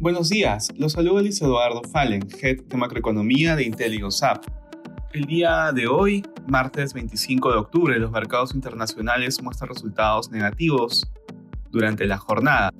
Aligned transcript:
Buenos 0.00 0.30
días, 0.30 0.72
los 0.78 0.92
saluda 0.92 1.20
Luis 1.20 1.42
Eduardo 1.42 1.82
Fallen, 1.82 2.26
Head 2.40 2.62
de 2.62 2.76
Macroeconomía 2.78 3.54
de 3.54 3.64
IntelliGoSap. 3.64 4.46
El 5.12 5.26
día 5.26 5.72
de 5.74 5.88
hoy, 5.88 6.24
martes 6.48 6.94
25 6.94 7.52
de 7.52 7.58
octubre, 7.58 7.98
los 7.98 8.10
mercados 8.10 8.54
internacionales 8.54 9.42
muestran 9.42 9.68
resultados 9.68 10.30
negativos 10.30 11.06
durante 11.70 12.06
la 12.06 12.16
jornada. 12.16 12.72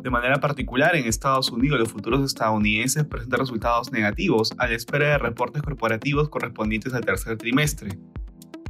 De 0.00 0.10
manera 0.10 0.38
particular, 0.38 0.94
en 0.94 1.06
Estados 1.06 1.50
Unidos, 1.50 1.80
los 1.80 1.90
futuros 1.90 2.24
estadounidenses 2.24 3.02
presentan 3.02 3.40
resultados 3.40 3.90
negativos 3.90 4.52
a 4.56 4.68
la 4.68 4.74
espera 4.74 5.08
de 5.08 5.18
reportes 5.18 5.60
corporativos 5.60 6.28
correspondientes 6.28 6.94
al 6.94 7.04
tercer 7.04 7.36
trimestre. 7.36 7.98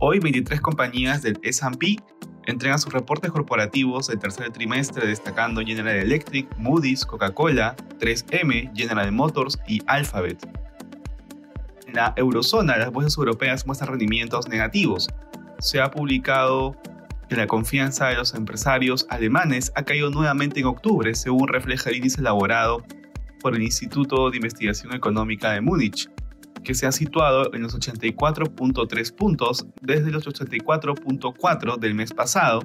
Hoy, 0.01 0.21
23 0.21 0.63
compañías 0.63 1.21
del 1.21 1.39
S&P 1.43 1.99
entregan 2.47 2.79
sus 2.79 2.93
reportes 2.93 3.31
corporativos 3.31 4.09
del 4.09 4.19
tercer 4.19 4.51
trimestre 4.51 5.07
destacando 5.07 5.63
General 5.63 5.97
Electric, 5.97 6.49
Moody's, 6.59 7.05
Coca-Cola, 7.05 7.77
3M, 7.99 8.75
General 8.75 9.11
Motors 9.13 9.59
y 9.67 9.83
Alphabet. 9.87 10.39
En 11.87 11.95
la 11.95 12.13
eurozona, 12.17 12.77
las 12.77 12.91
bolsas 12.91 13.17
europeas 13.17 13.67
muestran 13.67 13.91
rendimientos 13.91 14.49
negativos. 14.49 15.09
Se 15.59 15.81
ha 15.81 15.91
publicado 15.91 16.77
que 17.29 17.37
la 17.37 17.47
confianza 17.47 18.09
de 18.09 18.17
los 18.17 18.35
empresarios 18.35 19.07
alemanes 19.09 19.73
ha 19.75 19.83
caído 19.83 20.11
nuevamente 20.11 20.61
en 20.61 20.67
octubre, 20.67 21.15
según 21.15 21.49
refleja 21.49 21.91
el 21.91 21.97
índice 21.97 22.21
elaborado 22.21 22.85
por 23.41 23.55
el 23.55 23.63
Instituto 23.63 24.31
de 24.31 24.37
Investigación 24.37 24.95
Económica 24.95 25.53
de 25.53 25.61
Múnich, 25.61 26.09
que 26.65 26.75
se 26.75 26.87
ha 26.87 26.93
situado 26.93 27.53
en 27.55 27.63
los 27.63 27.79
84.3 27.79 29.15
puntos 29.15 29.67
desde 29.81 30.11
los 30.11 30.27
84.4 30.27 31.79
del 31.79 31.95
mes 31.95 32.13
pasado, 32.13 32.63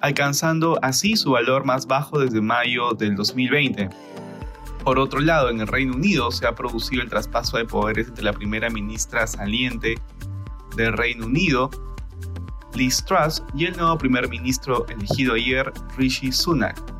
alcanzando 0.00 0.78
así 0.82 1.16
su 1.16 1.32
valor 1.32 1.64
más 1.64 1.86
bajo 1.86 2.18
desde 2.18 2.40
mayo 2.40 2.92
del 2.92 3.14
2020. 3.14 3.90
Por 4.82 4.98
otro 4.98 5.20
lado, 5.20 5.50
en 5.50 5.60
el 5.60 5.66
Reino 5.66 5.94
Unido 5.94 6.30
se 6.30 6.46
ha 6.46 6.54
producido 6.54 7.02
el 7.02 7.10
traspaso 7.10 7.58
de 7.58 7.64
poderes 7.66 8.08
entre 8.08 8.24
la 8.24 8.32
primera 8.32 8.70
ministra 8.70 9.26
saliente 9.26 9.96
del 10.76 10.94
Reino 10.94 11.26
Unido, 11.26 11.70
Liz 12.74 13.04
Truss, 13.04 13.42
y 13.54 13.66
el 13.66 13.76
nuevo 13.76 13.98
primer 13.98 14.28
ministro 14.28 14.86
elegido 14.88 15.34
ayer, 15.34 15.72
Rishi 15.96 16.32
Sunak 16.32 16.97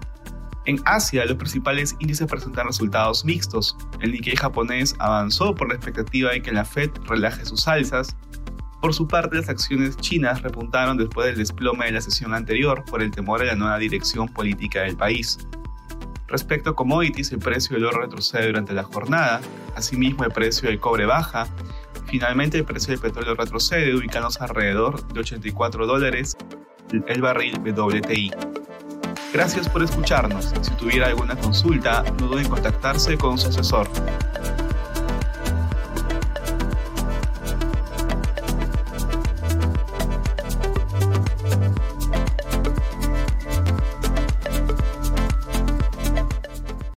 en 0.69 0.79
Asia, 0.85 1.25
los 1.25 1.39
principales 1.39 1.97
índices 1.99 2.27
presentan 2.27 2.67
resultados 2.67 3.25
mixtos. 3.25 3.75
El 4.03 4.13
Nikkei 4.13 4.37
japonés 4.37 4.95
avanzó 4.99 5.55
por 5.55 5.69
la 5.69 5.75
expectativa 5.75 6.31
de 6.31 6.43
que 6.43 6.53
la 6.53 6.67
Fed 6.67 6.91
relaje 7.07 7.47
sus 7.47 7.67
alzas. 7.67 8.15
Por 8.83 8.93
su 8.93 9.09
parte, 9.09 9.37
las 9.37 9.49
acciones 9.49 9.97
chinas 9.97 10.43
repuntaron 10.43 10.99
después 10.99 11.27
del 11.27 11.39
desplome 11.39 11.87
de 11.87 11.93
la 11.93 12.03
sesión 12.03 12.35
anterior 12.35 12.85
por 12.85 13.01
el 13.01 13.11
temor 13.11 13.41
a 13.41 13.47
la 13.47 13.55
nueva 13.55 13.79
dirección 13.79 14.29
política 14.29 14.83
del 14.83 14.95
país. 14.95 15.39
Respecto 16.27 16.71
a 16.71 16.77
commodities, 16.77 17.33
el 17.33 17.39
precio 17.39 17.75
del 17.75 17.87
oro 17.87 18.03
retrocede 18.03 18.49
durante 18.49 18.75
la 18.75 18.83
jornada, 18.83 19.41
asimismo 19.75 20.25
el 20.25 20.33
precio 20.33 20.69
del 20.69 20.79
cobre 20.79 21.07
baja, 21.07 21.47
finalmente 22.09 22.59
el 22.59 22.67
precio 22.67 22.93
del 22.93 23.01
petróleo 23.01 23.35
retrocede 23.35 23.95
ubicándose 23.95 24.45
alrededor 24.45 25.09
de 25.15 25.21
84 25.21 25.87
dólares 25.87 26.37
el 26.93 27.23
barril 27.23 27.59
WTI. 27.59 28.33
Gracias 29.33 29.69
por 29.69 29.83
escucharnos. 29.83 30.55
Si 30.63 30.71
tuviera 30.73 31.09
alguna 31.09 31.37
consulta, 31.37 32.03
no 32.19 32.29
duden 32.29 32.47
en 32.47 32.51
contactarse 32.51 33.19
con 33.19 33.37
su 33.39 33.49
asesor. 33.49 33.89